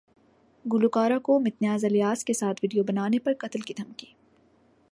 گلوکارہ 0.65 1.19
کو 1.19 1.39
متنازع 1.39 1.87
لباس 1.87 2.23
کے 2.25 2.33
ساتھ 2.33 2.59
ویڈیو 2.63 2.83
بنانے 2.83 3.19
پر 3.19 3.33
قتل 3.39 3.61
کی 3.61 3.73
دھمکی 3.77 4.07